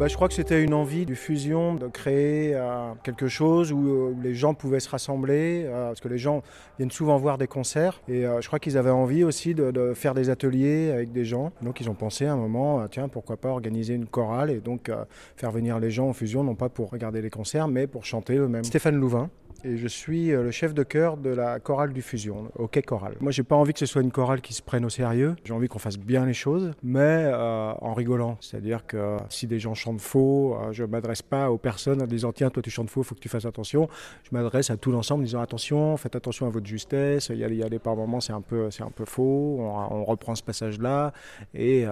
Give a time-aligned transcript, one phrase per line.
[0.00, 3.86] Bah, je crois que c'était une envie du fusion, de créer euh, quelque chose où,
[3.86, 6.42] euh, les gens pouvaient se rassembler, euh, parce que les gens
[6.78, 10.30] viennent souvent voir des concerts, et je crois qu'ils avaient envie aussi de, faire des
[10.30, 11.52] ateliers avec des gens.
[11.60, 14.90] Donc ils ont pensé à un moment, tiens, pourquoi pas organiser une chorale, et donc
[15.36, 18.36] faire venir les gens en fusion, non pas pour regarder les concerts, mais pour chanter
[18.36, 18.64] eux-mêmes.
[18.64, 19.28] Stéphane Louvain,
[19.64, 22.82] et je suis euh, le chef de chœur de la chorale du Fusion, au Quai
[22.82, 23.14] Choral.
[23.20, 25.36] Moi, j'ai pas envie que ce soit une chorale qui se prenne au sérieux.
[25.44, 28.36] J'ai envie qu'on fasse bien les choses, mais euh, en rigolant.
[28.40, 32.32] C'est-à-dire que si des gens chantent faux, euh, je m'adresse pas aux personnes en disant
[32.32, 33.88] tiens, toi tu chantes faux, faut que tu fasses attention.
[34.24, 37.28] Je m'adresse à tout l'ensemble en disant attention, faites attention à votre justesse.
[37.28, 39.58] Y a, par moments c'est un peu, c'est un peu faux.
[39.60, 41.12] On, reprend ce passage-là
[41.54, 41.84] et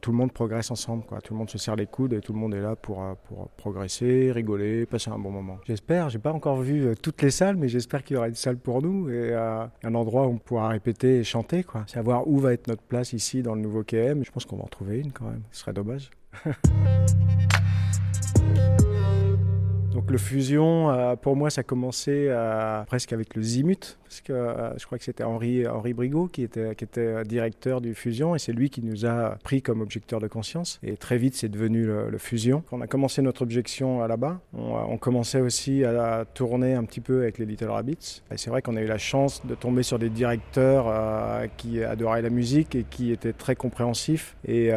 [0.00, 1.04] tout le monde progresse ensemble.
[1.22, 3.48] Tout le monde se serre les coudes et tout le monde est là pour, pour
[3.50, 5.58] progresser, rigoler, passer un bon moment.
[5.64, 6.10] J'espère.
[6.10, 8.80] J'ai pas encore vu toutes les salles, mais j'espère qu'il y aura une salle pour
[8.80, 11.84] nous et euh, un endroit où on pourra répéter et chanter, quoi.
[11.86, 14.24] Savoir où va être notre place ici dans le nouveau KM.
[14.24, 15.42] Je pense qu'on va en trouver une quand même.
[15.52, 16.10] Ce serait dommage.
[20.06, 24.32] Le fusion, euh, pour moi, ça a commencé euh, presque avec le Zimut, parce que
[24.34, 28.38] euh, je crois que c'était Henri, Henri Brigaud qui était, était directeur du fusion, et
[28.38, 30.78] c'est lui qui nous a pris comme objecteur de conscience.
[30.82, 32.62] Et très vite, c'est devenu le, fusion.
[32.70, 37.38] On a commencé notre objection là-bas, on, commençait aussi à, tourner un petit peu avec
[37.38, 38.22] les Little Rabbits.
[38.30, 40.86] Et c'est vrai qu'on a eu la chance de tomber sur des directeurs
[41.56, 44.70] qui adoraient la musique et qui étaient très compréhensifs et,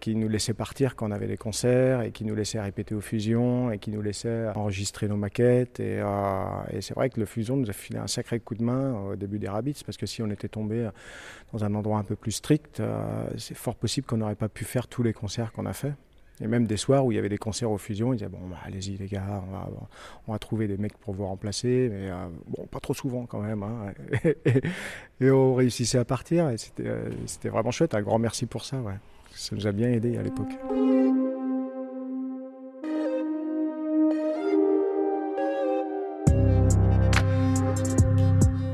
[0.00, 3.00] qui nous laissaient partir quand on avait des concerts et qui nous laissaient répéter aux
[3.00, 5.80] fusions et qui nous laissaient enregistrer nos maquettes.
[5.80, 8.62] Et, euh, et c'est vrai que le Fusion nous a filé un sacré coup de
[8.62, 10.88] main au début des Rabbits, parce que si on était tombé
[11.52, 14.64] dans un endroit un peu plus strict, euh, c'est fort possible qu'on n'aurait pas pu
[14.64, 15.92] faire tous les concerts qu'on a fait.
[16.40, 18.46] Et même des soirs où il y avait des concerts au Fusion, ils disaient Bon,
[18.48, 19.68] bah, allez-y les gars, on va,
[20.28, 23.40] on va, trouver des mecs pour vous remplacer, mais euh, bon, pas trop souvent quand
[23.40, 23.62] même.
[23.64, 23.92] Hein.
[25.20, 27.94] et, on réussissait à partir, et c'était vraiment chouette.
[27.94, 28.76] Un grand merci pour ça.
[28.78, 28.94] Ouais.
[29.32, 30.52] Ça nous a bien aidé à l'époque.